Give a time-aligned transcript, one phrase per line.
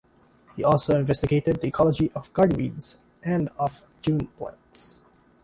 [0.55, 4.99] He also investigated the ecology of garden weeds and of dune plants.